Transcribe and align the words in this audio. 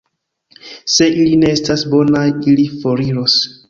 Se 0.93 1.09
ili 1.19 1.37
ne 1.43 1.53
estas 1.59 1.87
bonaj, 1.95 2.27
ili 2.53 2.71
foriros. 2.83 3.43